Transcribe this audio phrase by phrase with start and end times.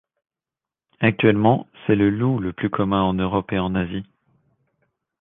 [0.99, 4.03] Actuellement, c'est le loup le plus commun en Europe et en Asie.